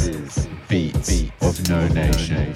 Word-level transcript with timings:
is 0.00 0.48
Beats 0.68 1.22
of 1.40 1.68
No 1.68 1.86
Nation. 1.88 2.54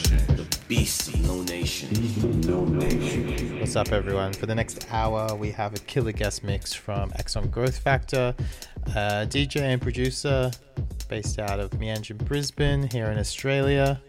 Beastie, 0.66 1.20
no 1.20 1.42
nation. 1.42 2.40
No 2.40 2.64
nation. 2.64 3.60
What's 3.60 3.76
up, 3.76 3.92
everyone? 3.92 4.32
For 4.32 4.46
the 4.46 4.54
next 4.54 4.86
hour, 4.90 5.34
we 5.34 5.50
have 5.52 5.74
a 5.74 5.78
killer 5.78 6.12
guest 6.12 6.42
mix 6.42 6.72
from 6.72 7.12
Axon 7.16 7.48
Growth 7.48 7.78
Factor, 7.78 8.34
uh, 8.88 9.26
DJ 9.28 9.60
and 9.60 9.80
producer 9.80 10.50
based 11.08 11.38
out 11.38 11.60
of 11.60 11.70
Meanjin, 11.70 12.18
Brisbane, 12.18 12.88
here 12.90 13.06
in 13.06 13.18
Australia. 13.18 14.00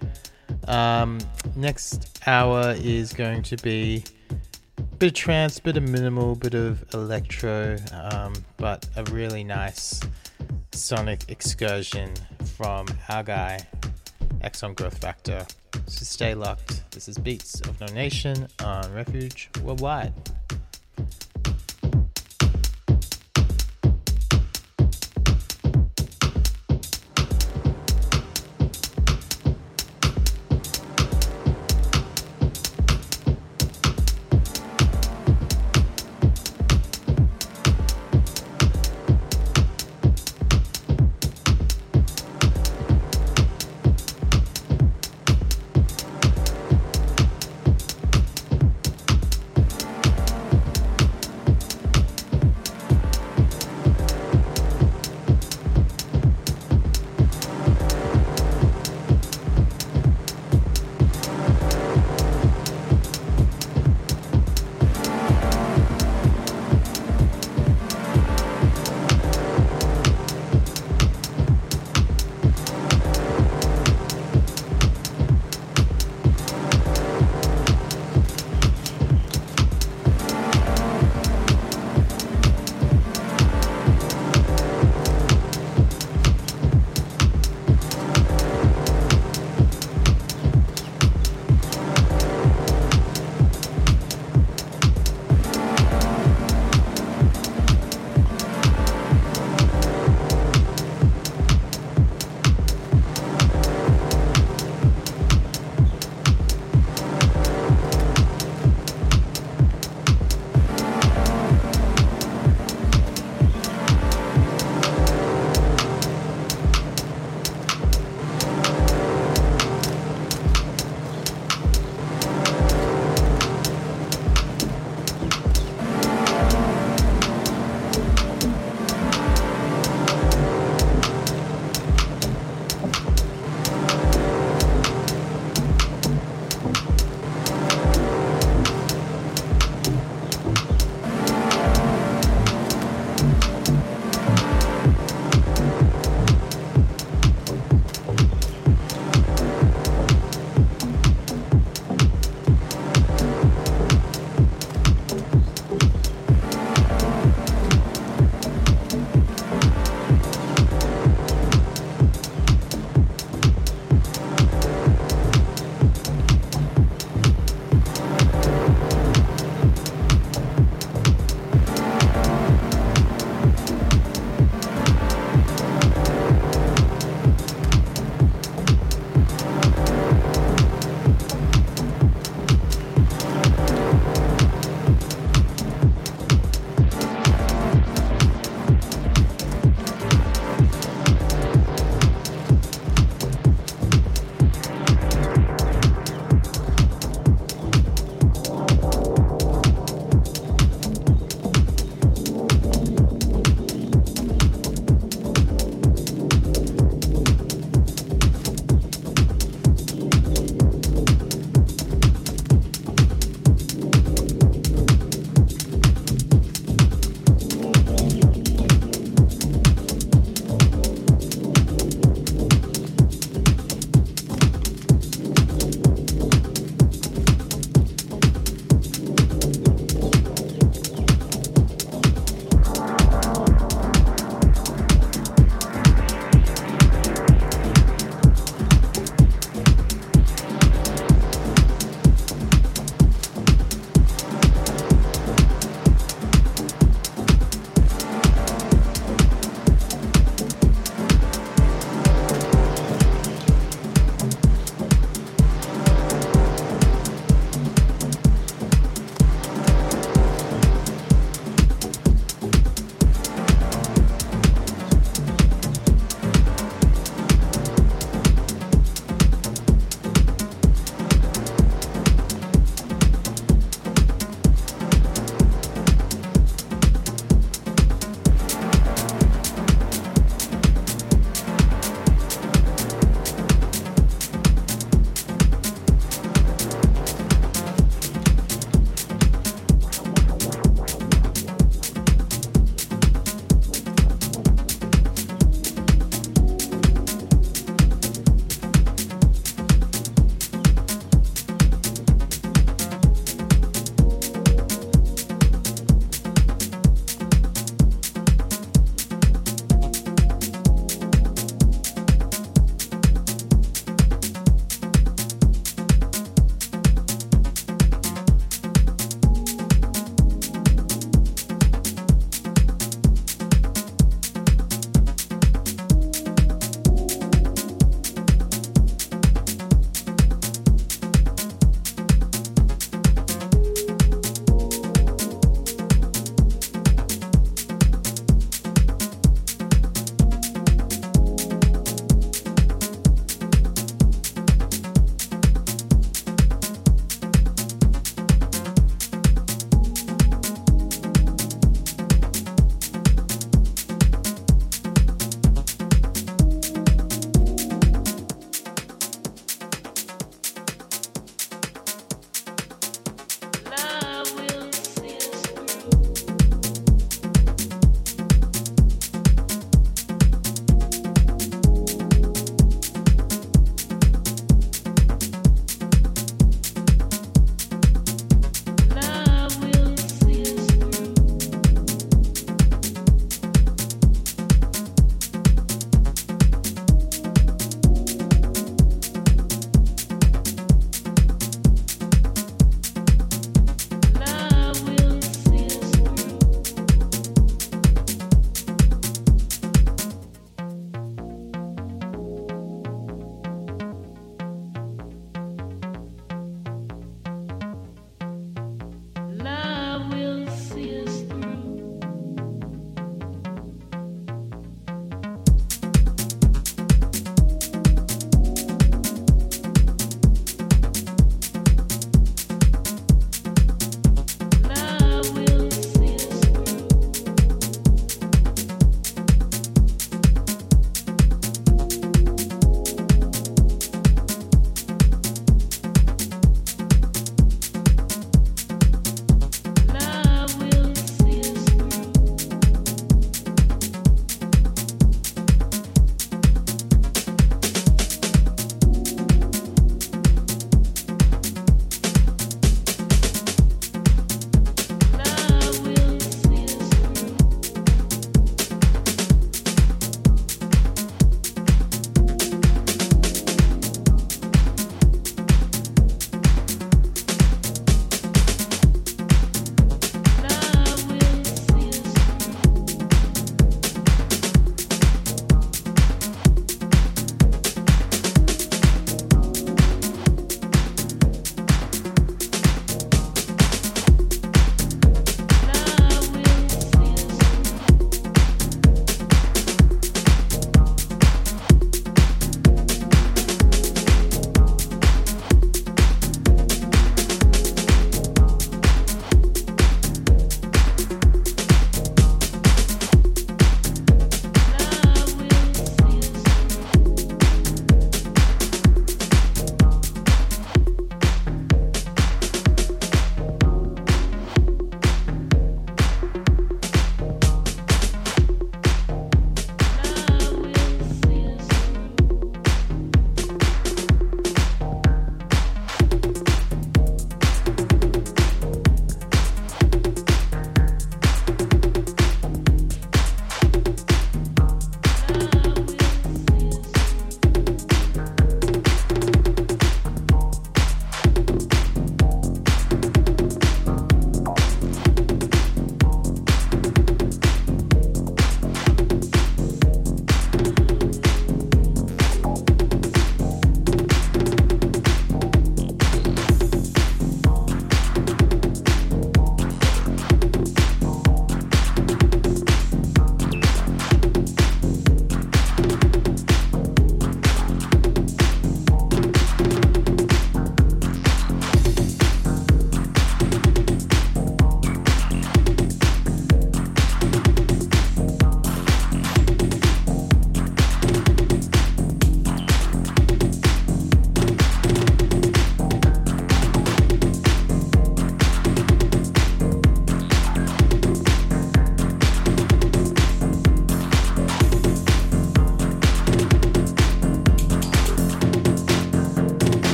Um, 0.67 1.19
next 1.55 2.19
hour 2.27 2.73
is 2.77 3.13
going 3.13 3.43
to 3.43 3.57
be 3.57 4.03
a 4.79 4.81
bit 4.97 5.07
of 5.07 5.13
trance, 5.13 5.59
bit 5.59 5.77
of 5.77 5.83
minimal, 5.83 6.35
bit 6.35 6.55
of 6.55 6.83
electro, 6.93 7.77
um, 7.93 8.33
but 8.57 8.87
a 8.97 9.03
really 9.11 9.43
nice 9.43 10.01
sonic 10.79 11.25
excursion 11.29 12.13
from 12.55 12.87
our 13.09 13.21
guy, 13.21 13.59
Axon 14.41 14.73
Growth 14.73 14.97
Factor. 14.97 15.45
So 15.87 16.05
stay 16.05 16.33
locked. 16.33 16.83
This 16.91 17.09
is 17.09 17.17
Beats 17.17 17.59
of 17.61 17.79
No 17.81 17.87
Nation 17.87 18.47
on 18.63 18.91
Refuge 18.93 19.49
Worldwide. 19.61 20.13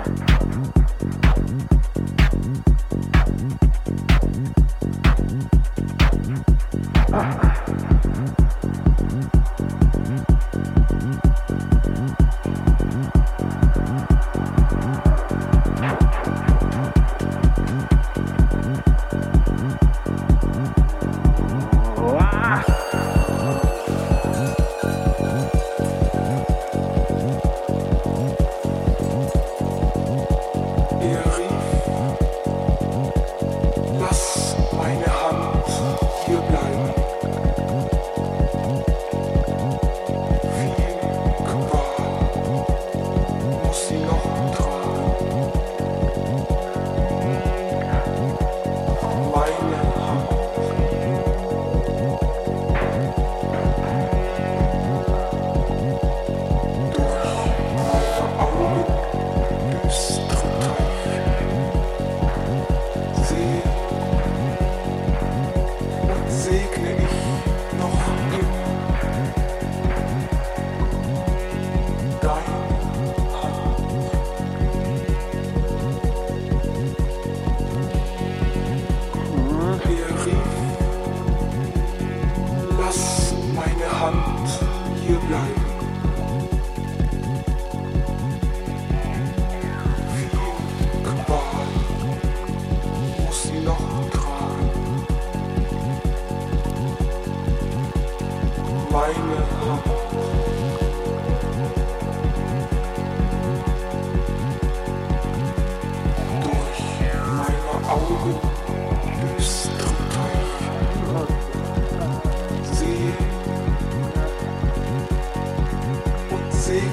out. 0.00 0.29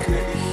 Und 0.08 0.47